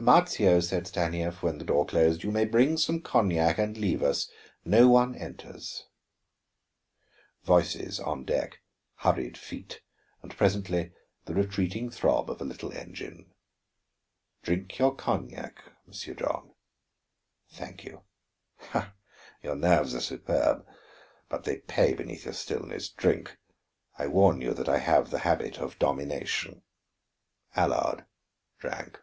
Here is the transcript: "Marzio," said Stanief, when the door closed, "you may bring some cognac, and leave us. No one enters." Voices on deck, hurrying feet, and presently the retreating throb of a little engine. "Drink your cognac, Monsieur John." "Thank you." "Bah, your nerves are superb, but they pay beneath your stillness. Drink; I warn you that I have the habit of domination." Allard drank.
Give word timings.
"Marzio," 0.00 0.58
said 0.58 0.88
Stanief, 0.88 1.44
when 1.44 1.58
the 1.58 1.64
door 1.64 1.86
closed, 1.86 2.24
"you 2.24 2.32
may 2.32 2.44
bring 2.44 2.76
some 2.76 3.00
cognac, 3.00 3.56
and 3.56 3.78
leave 3.78 4.02
us. 4.02 4.28
No 4.64 4.88
one 4.88 5.14
enters." 5.14 5.86
Voices 7.44 8.00
on 8.00 8.24
deck, 8.24 8.58
hurrying 8.96 9.34
feet, 9.34 9.80
and 10.20 10.36
presently 10.36 10.90
the 11.26 11.34
retreating 11.34 11.88
throb 11.88 12.28
of 12.32 12.40
a 12.40 12.44
little 12.44 12.72
engine. 12.72 13.32
"Drink 14.42 14.76
your 14.76 14.92
cognac, 14.92 15.62
Monsieur 15.86 16.14
John." 16.14 16.52
"Thank 17.52 17.84
you." 17.84 18.00
"Bah, 18.72 18.94
your 19.40 19.54
nerves 19.54 19.94
are 19.94 20.00
superb, 20.00 20.66
but 21.28 21.44
they 21.44 21.58
pay 21.58 21.94
beneath 21.94 22.24
your 22.24 22.34
stillness. 22.34 22.88
Drink; 22.88 23.38
I 23.98 24.08
warn 24.08 24.40
you 24.40 24.52
that 24.52 24.68
I 24.68 24.78
have 24.78 25.10
the 25.12 25.20
habit 25.20 25.58
of 25.58 25.78
domination." 25.78 26.62
Allard 27.54 28.04
drank. 28.58 28.98